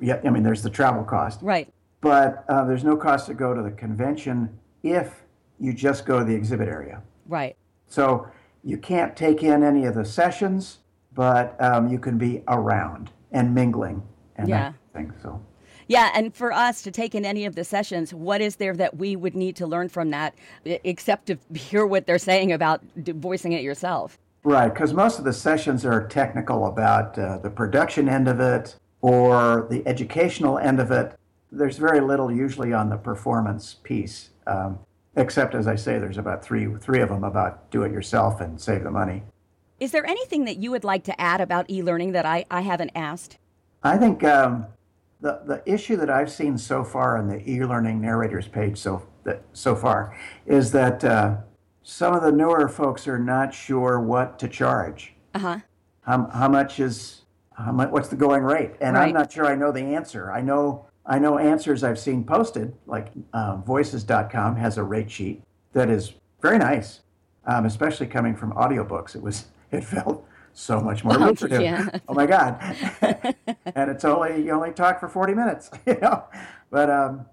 Yeah, 0.00 0.20
I 0.24 0.30
mean 0.30 0.42
there's 0.42 0.62
the 0.64 0.70
travel 0.70 1.04
cost, 1.04 1.40
Right. 1.42 1.72
But 2.04 2.44
uh, 2.50 2.62
there's 2.64 2.84
no 2.84 2.98
cost 2.98 3.26
to 3.26 3.34
go 3.34 3.54
to 3.54 3.62
the 3.62 3.70
convention 3.70 4.50
if 4.82 5.22
you 5.58 5.72
just 5.72 6.04
go 6.04 6.18
to 6.18 6.24
the 6.24 6.34
exhibit 6.34 6.68
area. 6.68 7.02
Right. 7.26 7.56
So 7.86 8.28
you 8.62 8.76
can't 8.76 9.16
take 9.16 9.42
in 9.42 9.62
any 9.62 9.86
of 9.86 9.94
the 9.94 10.04
sessions, 10.04 10.80
but 11.14 11.56
um, 11.62 11.88
you 11.88 11.98
can 11.98 12.18
be 12.18 12.42
around 12.46 13.10
and 13.32 13.54
mingling, 13.54 14.02
and 14.36 14.48
Yeah. 14.48 14.72
thing. 14.92 15.14
So. 15.22 15.40
Yeah, 15.88 16.10
and 16.14 16.34
for 16.34 16.52
us 16.52 16.82
to 16.82 16.90
take 16.90 17.14
in 17.14 17.24
any 17.24 17.46
of 17.46 17.54
the 17.54 17.64
sessions, 17.64 18.12
what 18.12 18.42
is 18.42 18.56
there 18.56 18.74
that 18.76 18.98
we 18.98 19.16
would 19.16 19.34
need 19.34 19.56
to 19.56 19.66
learn 19.66 19.88
from 19.88 20.10
that, 20.10 20.34
except 20.64 21.26
to 21.26 21.38
hear 21.54 21.86
what 21.86 22.06
they're 22.06 22.18
saying 22.18 22.52
about 22.52 22.82
voicing 22.96 23.52
it 23.52 23.62
yourself? 23.62 24.18
Right, 24.42 24.68
because 24.68 24.92
most 24.92 25.18
of 25.18 25.24
the 25.24 25.32
sessions 25.32 25.86
are 25.86 26.06
technical 26.06 26.66
about 26.66 27.18
uh, 27.18 27.38
the 27.38 27.48
production 27.48 28.10
end 28.10 28.28
of 28.28 28.40
it 28.40 28.76
or 29.00 29.66
the 29.70 29.86
educational 29.86 30.58
end 30.58 30.80
of 30.80 30.90
it. 30.90 31.18
There's 31.56 31.78
very 31.78 32.00
little 32.00 32.30
usually 32.32 32.72
on 32.72 32.88
the 32.88 32.96
performance 32.96 33.76
piece, 33.82 34.30
um, 34.46 34.78
except 35.16 35.54
as 35.54 35.66
I 35.66 35.76
say, 35.76 35.98
there's 35.98 36.18
about 36.18 36.44
three 36.44 36.66
three 36.80 37.00
of 37.00 37.08
them 37.08 37.24
about 37.24 37.70
do 37.70 37.84
it 37.84 37.92
yourself 37.92 38.40
and 38.40 38.60
save 38.60 38.82
the 38.82 38.90
money. 38.90 39.22
Is 39.78 39.92
there 39.92 40.06
anything 40.06 40.44
that 40.44 40.56
you 40.56 40.70
would 40.70 40.84
like 40.84 41.04
to 41.04 41.20
add 41.20 41.40
about 41.40 41.68
e-learning 41.68 42.12
that 42.12 42.26
I, 42.26 42.44
I 42.50 42.60
haven't 42.62 42.92
asked? 42.94 43.38
I 43.82 43.96
think 43.96 44.24
um, 44.24 44.66
the 45.20 45.42
the 45.44 45.62
issue 45.66 45.96
that 45.96 46.10
I've 46.10 46.30
seen 46.30 46.58
so 46.58 46.84
far 46.84 47.18
on 47.18 47.28
the 47.28 47.48
e-learning 47.48 48.00
narrators 48.00 48.48
page 48.48 48.78
so 48.78 49.02
that 49.24 49.42
so 49.52 49.74
far 49.76 50.18
is 50.46 50.72
that 50.72 51.04
uh, 51.04 51.36
some 51.82 52.14
of 52.14 52.22
the 52.22 52.32
newer 52.32 52.68
folks 52.68 53.06
are 53.06 53.18
not 53.18 53.54
sure 53.54 54.00
what 54.00 54.38
to 54.40 54.48
charge. 54.48 55.14
Uh 55.34 55.38
huh. 55.38 55.58
How 56.02 56.28
how 56.32 56.48
much 56.48 56.80
is 56.80 57.22
how 57.52 57.72
much, 57.72 57.90
what's 57.90 58.08
the 58.08 58.16
going 58.16 58.42
rate? 58.42 58.72
And 58.80 58.96
right. 58.96 59.08
I'm 59.08 59.14
not 59.14 59.32
sure 59.32 59.46
I 59.46 59.54
know 59.54 59.70
the 59.70 59.80
answer. 59.80 60.32
I 60.32 60.40
know 60.40 60.86
I 61.06 61.18
know 61.18 61.38
answers 61.38 61.84
I've 61.84 61.98
seen 61.98 62.24
posted, 62.24 62.74
like 62.86 63.08
uh, 63.32 63.56
Voices.com 63.56 64.56
has 64.56 64.78
a 64.78 64.82
rate 64.82 65.10
sheet 65.10 65.42
that 65.72 65.90
is 65.90 66.14
very 66.40 66.58
nice, 66.58 67.00
um, 67.46 67.66
especially 67.66 68.06
coming 68.06 68.34
from 68.34 68.52
audiobooks. 68.52 69.14
It 69.14 69.22
was 69.22 69.46
it 69.72 69.84
felt 69.84 70.26
so 70.54 70.80
much 70.80 71.04
more 71.04 71.14
lucrative. 71.14 71.60
Yeah. 71.60 71.88
oh 72.08 72.14
my 72.14 72.26
God. 72.26 72.58
and 73.74 73.90
it's 73.90 74.04
only, 74.04 74.42
you 74.42 74.52
only 74.52 74.70
talk 74.70 75.00
for 75.00 75.08
40 75.08 75.34
minutes, 75.34 75.70
you 75.84 75.98
know? 76.00 76.24
But 76.70 76.90
um, 76.90 77.26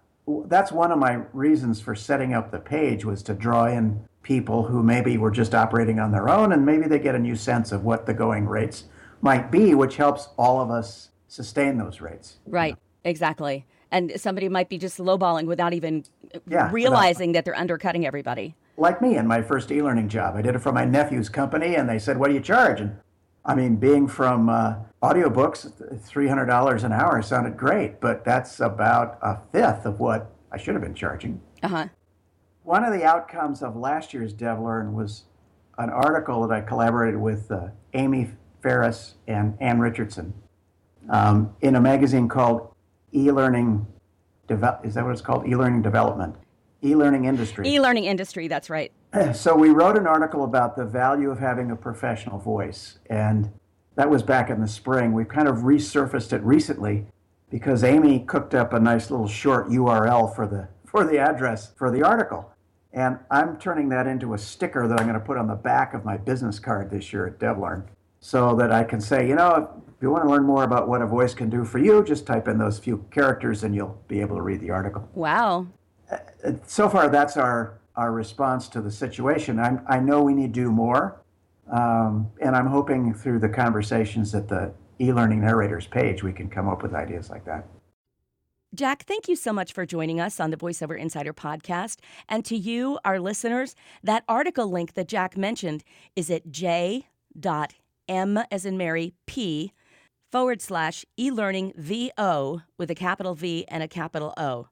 that's 0.45 0.71
one 0.71 0.91
of 0.91 0.97
my 0.97 1.21
reasons 1.31 1.79
for 1.79 1.95
setting 1.95 2.33
up 2.33 2.51
the 2.51 2.59
page 2.59 3.05
was 3.05 3.21
to 3.23 3.33
draw 3.33 3.67
in 3.67 4.03
people 4.23 4.63
who 4.63 4.83
maybe 4.83 5.17
were 5.17 5.31
just 5.31 5.55
operating 5.55 5.99
on 5.99 6.11
their 6.11 6.29
own 6.29 6.51
and 6.51 6.65
maybe 6.65 6.87
they 6.87 6.99
get 6.99 7.15
a 7.15 7.19
new 7.19 7.35
sense 7.35 7.71
of 7.71 7.83
what 7.83 8.05
the 8.05 8.13
going 8.13 8.47
rates 8.47 8.85
might 9.21 9.51
be, 9.51 9.75
which 9.75 9.97
helps 9.97 10.29
all 10.37 10.59
of 10.59 10.71
us 10.71 11.09
sustain 11.27 11.77
those 11.77 12.01
rates. 12.01 12.37
Right, 12.45 12.69
you 12.69 12.73
know? 12.73 12.79
Exactly. 13.03 13.65
And 13.91 14.13
somebody 14.15 14.47
might 14.47 14.69
be 14.69 14.77
just 14.77 14.99
lowballing 14.99 15.45
without 15.45 15.73
even 15.73 16.05
yeah, 16.47 16.69
realizing 16.71 17.29
without, 17.29 17.39
that 17.39 17.45
they're 17.45 17.59
undercutting 17.59 18.05
everybody. 18.05 18.55
Like 18.77 19.01
me 19.01 19.17
in 19.17 19.27
my 19.27 19.41
first 19.41 19.71
e 19.71 19.81
learning 19.81 20.09
job. 20.09 20.35
I 20.35 20.41
did 20.41 20.55
it 20.55 20.59
for 20.59 20.71
my 20.71 20.85
nephew's 20.85 21.29
company 21.29 21.75
and 21.75 21.89
they 21.89 21.99
said, 21.99 22.17
What 22.17 22.29
do 22.29 22.33
you 22.33 22.39
charge? 22.39 22.79
And 22.79 22.97
I 23.43 23.55
mean, 23.55 23.75
being 23.75 24.07
from 24.07 24.49
uh, 24.49 24.75
audiobooks, 25.01 25.71
$300 26.07 26.83
an 26.83 26.91
hour 26.93 27.21
sounded 27.21 27.57
great, 27.57 27.99
but 27.99 28.23
that's 28.23 28.59
about 28.59 29.17
a 29.21 29.39
fifth 29.51 29.85
of 29.85 29.99
what 29.99 30.31
I 30.51 30.57
should 30.57 30.75
have 30.75 30.83
been 30.83 30.95
charging. 30.95 31.41
Uh 31.63 31.67
huh. 31.67 31.87
One 32.63 32.83
of 32.83 32.93
the 32.93 33.03
outcomes 33.03 33.63
of 33.63 33.75
last 33.75 34.13
year's 34.13 34.33
DevLearn 34.33 34.93
was 34.93 35.23
an 35.77 35.89
article 35.89 36.47
that 36.47 36.55
I 36.55 36.61
collaborated 36.61 37.19
with 37.19 37.51
uh, 37.51 37.69
Amy 37.93 38.31
Ferris 38.61 39.15
and 39.27 39.57
Ann 39.59 39.79
Richardson 39.79 40.33
um, 41.09 41.55
in 41.61 41.75
a 41.75 41.81
magazine 41.81 42.27
called 42.27 42.70
E-Learning. 43.13 43.85
Is 44.49 44.59
that 44.59 45.03
what 45.03 45.11
it's 45.11 45.21
called? 45.21 45.47
E-Learning 45.47 45.81
Development. 45.81 46.35
E-learning 46.83 47.25
industry. 47.25 47.67
E-learning 47.67 48.05
industry. 48.05 48.47
That's 48.47 48.69
right. 48.69 48.91
So 49.33 49.55
we 49.55 49.69
wrote 49.69 49.97
an 49.97 50.07
article 50.07 50.45
about 50.45 50.75
the 50.75 50.85
value 50.85 51.31
of 51.31 51.39
having 51.39 51.69
a 51.69 51.75
professional 51.75 52.39
voice, 52.39 52.97
and 53.09 53.51
that 53.95 54.09
was 54.09 54.23
back 54.23 54.49
in 54.49 54.61
the 54.61 54.67
spring. 54.67 55.11
We've 55.11 55.27
kind 55.27 55.47
of 55.47 55.57
resurfaced 55.57 56.31
it 56.31 56.41
recently 56.43 57.05
because 57.49 57.83
Amy 57.83 58.21
cooked 58.21 58.55
up 58.55 58.71
a 58.71 58.79
nice 58.79 59.11
little 59.11 59.27
short 59.27 59.67
URL 59.67 60.33
for 60.33 60.47
the 60.47 60.69
for 60.85 61.03
the 61.03 61.19
address 61.19 61.73
for 61.75 61.91
the 61.91 62.01
article. 62.03 62.51
And 62.93 63.19
I'm 63.29 63.57
turning 63.57 63.89
that 63.89 64.07
into 64.07 64.33
a 64.33 64.37
sticker 64.37 64.87
that 64.87 64.99
I'm 64.99 65.07
going 65.07 65.19
to 65.19 65.25
put 65.25 65.37
on 65.37 65.47
the 65.47 65.55
back 65.55 65.93
of 65.93 66.03
my 66.03 66.17
business 66.17 66.59
card 66.59 66.89
this 66.89 67.13
year 67.13 67.27
at 67.27 67.37
DevLearn 67.39 67.87
so 68.21 68.55
that 68.55 68.71
I 68.71 68.83
can 68.83 69.01
say, 69.01 69.27
you 69.27 69.35
know, 69.35 69.83
if 69.87 70.01
you 70.01 70.09
want 70.09 70.23
to 70.23 70.29
learn 70.29 70.43
more 70.43 70.63
about 70.63 70.87
what 70.87 71.01
a 71.01 71.07
voice 71.07 71.33
can 71.33 71.49
do 71.49 71.65
for 71.65 71.79
you, 71.79 72.03
just 72.03 72.25
type 72.25 72.47
in 72.47 72.57
those 72.57 72.79
few 72.79 73.05
characters 73.11 73.63
and 73.63 73.75
you'll 73.75 73.99
be 74.07 74.21
able 74.21 74.35
to 74.35 74.41
read 74.41 74.61
the 74.61 74.69
article. 74.69 75.09
Wow. 75.13 75.67
Uh, 76.09 76.17
so 76.65 76.87
far, 76.87 77.09
that's 77.09 77.35
our, 77.35 77.79
our 77.95 78.11
response 78.11 78.67
to 78.69 78.81
the 78.81 78.91
situation. 78.91 79.59
I'm, 79.59 79.81
I 79.87 79.99
know 79.99 80.21
we 80.21 80.33
need 80.33 80.53
to 80.53 80.61
do 80.61 80.71
more, 80.71 81.21
um, 81.71 82.31
and 82.39 82.55
I'm 82.55 82.67
hoping 82.67 83.13
through 83.13 83.39
the 83.39 83.49
conversations 83.49 84.33
at 84.35 84.47
the 84.47 84.71
e 84.99 85.11
learning 85.11 85.41
narrators 85.41 85.87
page, 85.87 86.21
we 86.21 86.31
can 86.31 86.47
come 86.47 86.69
up 86.69 86.83
with 86.83 86.93
ideas 86.93 87.29
like 87.29 87.43
that. 87.45 87.65
Jack, 88.73 89.03
thank 89.03 89.27
you 89.27 89.35
so 89.35 89.51
much 89.51 89.73
for 89.73 89.85
joining 89.85 90.21
us 90.21 90.39
on 90.39 90.51
the 90.51 90.57
VoiceOver 90.57 90.97
Insider 90.97 91.33
podcast. 91.33 91.97
And 92.29 92.45
to 92.45 92.55
you, 92.55 92.99
our 93.03 93.19
listeners, 93.19 93.75
that 94.03 94.23
article 94.29 94.69
link 94.69 94.93
that 94.93 95.09
Jack 95.09 95.35
mentioned 95.35 95.83
is 96.15 96.29
at 96.29 96.51
j.m 98.11 98.37
as 98.51 98.65
in 98.65 98.77
Mary 98.77 99.13
p 99.25 99.71
forward 100.31 100.61
slash 100.61 101.05
e-learning 101.17 101.73
VO 101.77 102.61
with 102.77 102.91
a 102.91 102.95
capital 102.95 103.35
V 103.35 103.65
and 103.69 103.81
a 103.83 103.87
capital 103.87 104.33
O. 104.35 104.67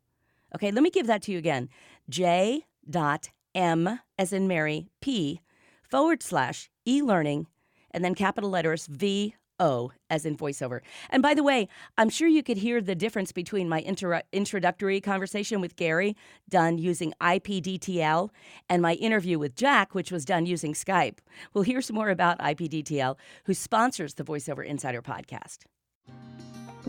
Okay, 0.56 0.72
let 0.72 0.84
me 0.84 0.90
give 0.90 1.08
that 1.08 1.22
to 1.24 1.32
you 1.32 1.38
again. 1.38 1.70
J 2.10 2.66
dot 2.90 3.30
M 3.56 4.00
as 4.18 4.34
in 4.34 4.48
Mary 4.48 4.90
P 5.00 5.42
forward 5.90 6.22
slash 6.22 6.70
e-learning 6.86 7.48
and 7.92 8.04
then 8.04 8.14
capital 8.14 8.50
letters 8.50 8.88
V 8.88 9.36
O, 9.60 9.92
as 10.10 10.26
in 10.26 10.38
voiceover. 10.38 10.82
And 11.10 11.22
by 11.22 11.34
the 11.34 11.44
way, 11.44 11.68
I'm 11.98 12.10
sure 12.10 12.28
you 12.28 12.44
could 12.44 12.58
hear 12.58 12.82
the 12.82 12.96
difference 12.96 13.32
between 13.32 13.70
my 13.70 13.80
inter- 13.80 14.24
introductory 14.32 15.02
conversation 15.02 15.62
with 15.62 15.76
Gary, 15.76 16.16
done 16.50 16.78
using 16.78 17.14
IPDTL, 17.22 18.30
and 18.70 18.82
my 18.82 18.94
interview 18.94 19.40
with 19.40 19.56
Jack, 19.56 19.94
which 19.94 20.12
was 20.12 20.26
done 20.26 20.46
using 20.46 20.74
Skype. 20.74 21.20
We'll 21.54 21.64
hear 21.64 21.82
some 21.82 21.96
more 21.96 22.10
about 22.10 22.40
IPDTL, 22.40 23.16
who 23.46 23.54
sponsors 23.54 24.16
the 24.16 24.24
VoiceOver 24.24 24.66
Insider 24.66 25.02
podcast. 25.02 25.60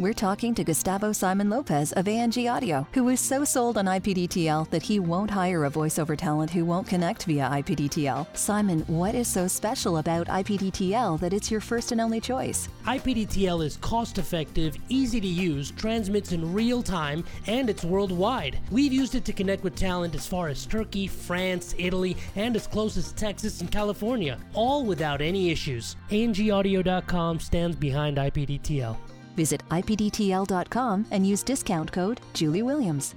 We're 0.01 0.15
talking 0.15 0.55
to 0.55 0.65
Gustavo 0.65 1.13
Simon 1.13 1.51
Lopez 1.51 1.93
of 1.93 2.09
ANG 2.09 2.49
Audio, 2.49 2.87
who 2.95 3.11
is 3.11 3.21
so 3.21 3.45
sold 3.45 3.77
on 3.77 3.85
IPDTL 3.85 4.71
that 4.71 4.81
he 4.81 4.99
won't 4.99 5.31
hire 5.31 5.67
a 5.67 5.71
voiceover 5.71 6.17
talent 6.17 6.51
who 6.51 6.65
won't 6.65 6.89
connect 6.89 7.25
via 7.25 7.47
IPDTL. 7.47 8.27
Simon, 8.35 8.81
what 8.87 9.15
is 9.15 9.29
so 9.29 9.47
special 9.47 9.99
about 9.99 10.27
IPDTL 10.29 11.21
that 11.21 11.35
it's 11.35 11.51
your 11.51 11.61
first 11.61 11.93
and 11.93 12.01
only 12.01 12.19
choice? 12.19 12.71
IPDTL 12.87 13.63
is 13.63 13.77
cost 13.77 14.17
effective, 14.17 14.75
easy 14.89 15.21
to 15.21 15.29
use, 15.29 15.71
transmits 15.73 16.33
in 16.33 16.51
real 16.51 16.83
time, 16.83 17.23
and 17.47 17.69
it's 17.69 17.85
worldwide. 17.85 18.59
We've 18.71 18.95
used 18.95 19.17
it 19.17 19.27
to 19.27 19.35
connect 19.35 19.63
with 19.63 19.77
talent 19.77 20.15
as 20.15 20.27
far 20.27 20.49
as 20.49 20.65
Turkey, 20.65 21.09
France, 21.09 21.75
Italy, 21.77 22.17
and 22.37 22.57
as 22.57 22.67
close 22.67 22.97
as 22.97 23.13
Texas 23.13 23.61
and 23.61 23.71
California, 23.71 24.39
all 24.55 24.87
without 24.87 25.21
any 25.21 25.51
issues. 25.51 25.97
ANGaudio.com 26.09 27.39
stands 27.39 27.77
behind 27.77 28.17
IPDTL. 28.17 28.97
Visit 29.37 29.63
ipdtl.com 29.71 31.07
and 31.11 31.27
use 31.27 31.43
discount 31.43 31.93
code 31.93 32.21
Julie 32.35 32.63
Williams. 32.63 33.15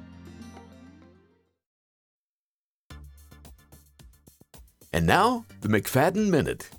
And 4.91 5.07
now, 5.07 5.45
the 5.61 5.69
McFadden 5.69 6.29
Minute. 6.29 6.69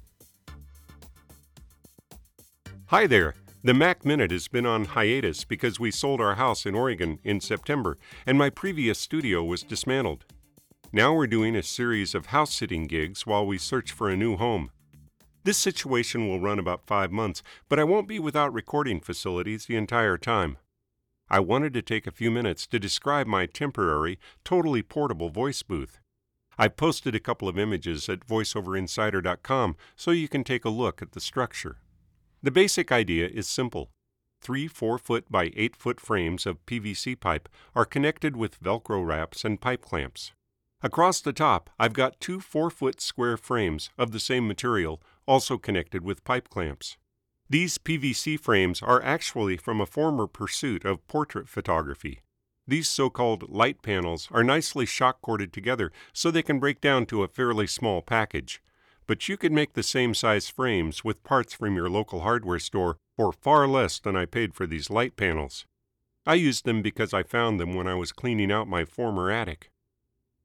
Hi 2.87 3.09
there. 3.09 3.35
The 3.65 3.75
Mac 3.75 4.05
Minute 4.05 4.31
has 4.31 4.47
been 4.47 4.67
on 4.67 4.85
hiatus 4.85 5.45
because 5.45 5.81
we 5.81 5.91
sold 5.91 6.21
our 6.21 6.35
house 6.35 6.67
in 6.67 6.75
Oregon 6.75 7.19
in 7.25 7.41
September 7.41 7.97
and 8.27 8.37
my 8.37 8.51
previous 8.51 8.99
studio 8.99 9.43
was 9.43 9.63
dismantled. 9.63 10.27
Now 10.93 11.13
we're 11.15 11.27
doing 11.27 11.57
a 11.57 11.63
series 11.63 12.15
of 12.15 12.27
house 12.27 12.55
sitting 12.55 12.87
gigs 12.87 13.27
while 13.27 13.45
we 13.45 13.59
search 13.59 13.91
for 13.91 14.11
a 14.11 14.17
new 14.17 14.37
home. 14.37 14.71
This 15.45 15.59
situation 15.59 16.27
will 16.27 16.41
run 16.41 16.59
about 16.59 16.87
five 16.87 17.13
months, 17.13 17.43
but 17.69 17.79
I 17.79 17.85
won't 17.85 18.09
be 18.09 18.19
without 18.19 18.53
recording 18.53 18.99
facilities 18.99 19.67
the 19.67 19.77
entire 19.77 20.17
time. 20.17 20.57
I 21.29 21.41
wanted 21.41 21.75
to 21.75 21.83
take 21.83 22.07
a 22.07 22.13
few 22.13 22.31
minutes 22.31 22.67
to 22.69 22.79
describe 22.79 23.27
my 23.27 23.45
temporary, 23.45 24.19
totally 24.43 24.83
portable 24.83 25.29
voice 25.29 25.63
booth. 25.63 26.01
I've 26.57 26.77
posted 26.77 27.15
a 27.15 27.21
couple 27.21 27.49
of 27.49 27.59
images 27.59 28.09
at 28.09 28.27
voiceoverinsider.com 28.27 29.77
so 29.97 30.11
you 30.13 30.29
can 30.29 30.45
take 30.45 30.65
a 30.65 30.71
look 30.71 31.03
at 31.03 31.13
the 31.13 31.21
structure. 31.21 31.77
The 32.43 32.51
basic 32.51 32.91
idea 32.91 33.29
is 33.29 33.47
simple. 33.47 33.91
Three 34.41 34.67
4 34.67 34.99
foot 34.99 35.31
by 35.31 35.51
8 35.57 35.77
foot 35.77 36.01
frames 36.01 36.47
of 36.47 36.65
PVC 36.67 37.19
pipe 37.19 37.49
are 37.75 37.85
connected 37.85 38.37
with 38.37 38.63
Velcro 38.63 39.07
wraps 39.07 39.45
and 39.45 39.61
pipe 39.61 39.83
clamps. 39.83 40.33
Across 40.83 41.23
the 41.23 41.33
top, 41.33 41.71
I've 41.79 41.95
got 41.95 42.21
two 42.21 42.41
4 42.41 42.71
foot 42.71 43.01
square 43.01 43.37
frames 43.37 43.91
of 43.99 44.13
the 44.13 44.21
same 44.21 44.47
material 44.47 45.03
also 45.27 45.59
connected 45.59 46.03
with 46.03 46.25
pipe 46.25 46.49
clamps. 46.49 46.97
These 47.49 47.79
PVC 47.79 48.41
frames 48.41 48.83
are 48.83 49.03
actually 49.03 49.57
from 49.57 49.81
a 49.81 49.87
former 49.87 50.27
pursuit 50.27 50.85
of 50.85 51.07
portrait 51.07 51.49
photography. 51.49 52.21
These 52.67 52.89
so 52.89 53.11
called 53.11 53.51
light 53.51 53.83
panels 53.83 54.29
are 54.31 54.43
nicely 54.43 54.87
shock 54.87 55.21
corded 55.21 55.53
together 55.53 55.93
so 56.13 56.31
they 56.31 56.43
can 56.43 56.59
break 56.59 56.81
down 56.81 57.05
to 57.07 57.23
a 57.23 57.29
fairly 57.29 57.67
small 57.67 58.01
package. 58.01 58.63
But 59.07 59.29
you 59.29 59.37
could 59.37 59.53
make 59.53 59.75
the 59.75 59.83
same 59.83 60.15
size 60.15 60.49
frames 60.49 61.05
with 61.05 61.23
parts 61.25 61.53
from 61.53 61.77
your 61.77 61.91
local 61.91 62.21
hardware 62.21 62.59
store 62.59 62.97
for 63.17 63.33
far 63.33 63.69
less 63.69 64.01
than 64.01 64.17
I 64.17 64.25
paid 64.25 64.55
for 64.55 64.67
these 64.67 64.89
light 64.89 65.15
panels. 65.15 65.67
I 66.27 66.35
used 66.35 66.65
them 66.65 66.81
because 66.81 67.13
I 67.13 67.23
found 67.23 67.61
them 67.61 67.75
when 67.75 67.87
I 67.87 67.95
was 67.95 68.13
cleaning 68.13 68.51
out 68.51 68.67
my 68.67 68.87
former 68.87 69.31
attic. 69.31 69.71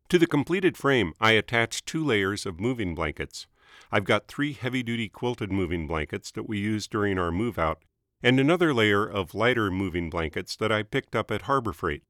To 0.10 0.20
the 0.20 0.28
completed 0.28 0.76
frame, 0.76 1.14
I 1.22 1.32
attached 1.32 1.86
two 1.86 2.04
layers 2.04 2.46
of 2.46 2.60
moving 2.60 2.96
blankets. 2.96 3.48
I've 3.92 4.04
got 4.04 4.28
three 4.28 4.54
heavy 4.54 4.84
duty 4.84 5.10
quilted 5.10 5.52
moving 5.52 5.88
blankets 5.88 6.32
that 6.32 6.48
we 6.48 6.60
used 6.60 6.92
during 6.92 7.18
our 7.18 7.32
move 7.32 7.58
out, 7.58 7.84
and 8.22 8.40
another 8.40 8.74
layer 8.74 9.06
of 9.06 9.34
lighter 9.34 9.72
moving 9.72 10.10
blankets 10.10 10.56
that 10.58 10.72
I 10.72 10.84
picked 10.84 11.16
up 11.16 11.32
at 11.32 11.44
Harbor 11.44 11.74
Freight. 11.74 12.04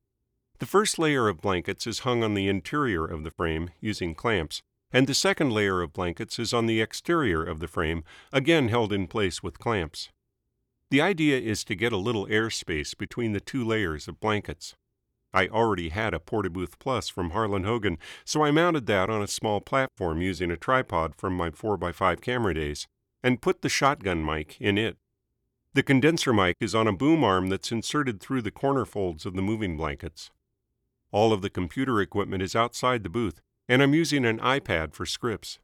The 0.59 0.65
first 0.65 0.99
layer 0.99 1.27
of 1.27 1.41
blankets 1.41 1.87
is 1.87 1.99
hung 1.99 2.23
on 2.23 2.33
the 2.33 2.47
interior 2.47 3.05
of 3.05 3.23
the 3.23 3.31
frame 3.31 3.69
using 3.79 4.13
clamps, 4.13 4.61
and 4.91 5.07
the 5.07 5.13
second 5.13 5.51
layer 5.51 5.81
of 5.81 5.93
blankets 5.93 6.39
is 6.39 6.53
on 6.53 6.65
the 6.65 6.81
exterior 6.81 7.43
of 7.43 7.59
the 7.59 7.67
frame, 7.67 8.03
again 8.33 8.67
held 8.67 8.91
in 8.91 9.07
place 9.07 9.41
with 9.41 9.59
clamps. 9.59 10.09
The 10.91 11.01
idea 11.01 11.39
is 11.39 11.63
to 11.65 11.75
get 11.75 11.93
a 11.93 11.97
little 11.97 12.27
air 12.29 12.49
space 12.49 12.93
between 12.95 13.33
the 13.33 13.39
two 13.39 13.63
layers 13.63 14.07
of 14.07 14.19
blankets. 14.19 14.75
I 15.33 15.47
already 15.47 15.89
had 15.89 16.13
a 16.13 16.19
Portabooth 16.19 16.79
Plus 16.79 17.09
from 17.09 17.31
Harlan 17.31 17.63
Hogan, 17.63 17.97
so 18.25 18.43
I 18.43 18.51
mounted 18.51 18.87
that 18.87 19.09
on 19.09 19.21
a 19.21 19.27
small 19.27 19.61
platform 19.61 20.21
using 20.21 20.49
a 20.49 20.57
tripod 20.57 21.15
from 21.15 21.35
my 21.35 21.49
4x5 21.49 22.21
camera 22.21 22.53
days, 22.53 22.87
and 23.21 23.41
put 23.41 23.61
the 23.61 23.69
shotgun 23.69 24.25
mic 24.25 24.57
in 24.59 24.77
it. 24.77 24.97
The 25.73 25.83
condenser 25.83 26.33
mic 26.33 26.55
is 26.59 26.73
on 26.73 26.87
a 26.87 26.93
boom 26.93 27.23
arm 27.23 27.49
that's 27.49 27.71
inserted 27.71 28.19
through 28.19 28.41
the 28.41 28.51
corner 28.51 28.85
folds 28.85 29.25
of 29.25 29.35
the 29.35 29.41
moving 29.41 29.77
blankets. 29.77 30.31
All 31.11 31.31
of 31.31 31.41
the 31.41 31.49
computer 31.49 32.01
equipment 32.01 32.41
is 32.41 32.55
outside 32.55 33.03
the 33.03 33.09
booth, 33.09 33.39
and 33.67 33.83
I'm 33.83 33.93
using 33.93 34.25
an 34.25 34.39
iPad 34.39 34.93
for 34.93 35.05
scripts. 35.05 35.59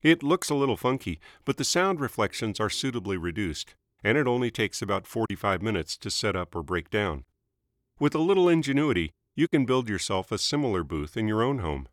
It 0.00 0.22
looks 0.22 0.48
a 0.48 0.54
little 0.54 0.76
funky, 0.76 1.18
but 1.44 1.56
the 1.56 1.64
sound 1.64 2.00
reflections 2.00 2.60
are 2.60 2.70
suitably 2.70 3.16
reduced, 3.16 3.74
and 4.04 4.16
it 4.16 4.28
only 4.28 4.52
takes 4.52 4.80
about 4.80 5.06
45 5.08 5.60
minutes 5.60 5.96
to 5.96 6.10
set 6.10 6.36
up 6.36 6.54
or 6.54 6.62
break 6.62 6.90
down. 6.90 7.24
With 7.98 8.14
a 8.14 8.18
little 8.18 8.46
ingenuity, 8.46 9.14
you 9.34 9.48
can 9.48 9.64
build 9.64 9.88
yourself 9.88 10.30
a 10.30 10.36
similar 10.36 10.84
booth 10.84 11.16
in 11.16 11.26
your 11.26 11.42
own 11.42 11.60
home. 11.60 11.88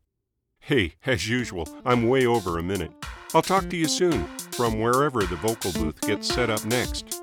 Hey, 0.59 0.95
as 1.05 1.29
usual, 1.29 1.65
I'm 1.85 2.09
way 2.09 2.25
over 2.25 2.59
a 2.59 2.63
minute. 2.63 2.91
I'll 3.33 3.41
talk 3.41 3.69
to 3.69 3.77
you 3.77 3.87
soon 3.87 4.25
from 4.51 4.81
wherever 4.81 5.23
the 5.23 5.37
vocal 5.37 5.71
booth 5.71 6.01
gets 6.01 6.27
set 6.27 6.49
up 6.49 6.65
next. 6.65 7.21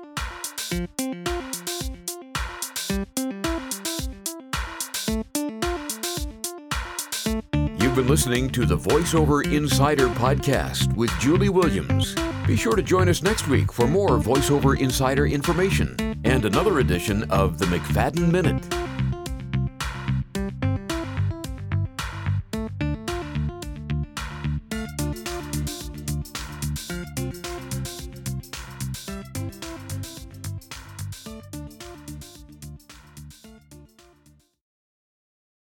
You've 7.79 7.95
been 7.95 8.07
listening 8.07 8.49
to 8.49 8.65
the 8.65 8.77
VoiceOver 8.77 9.53
Insider 9.53 10.07
Podcast 10.07 10.95
with 10.95 11.11
Julie 11.19 11.49
Williams. 11.49 12.15
Be 12.47 12.55
sure 12.55 12.75
to 12.75 12.81
join 12.81 13.09
us 13.09 13.21
next 13.21 13.47
week 13.47 13.71
for 13.71 13.85
more 13.85 14.17
VoiceOver 14.17 14.79
Insider 14.79 15.27
information 15.27 16.10
and 16.31 16.45
another 16.45 16.79
edition 16.79 17.29
of 17.29 17.57
the 17.57 17.65
McFadden 17.65 18.31
Minute. 18.31 18.80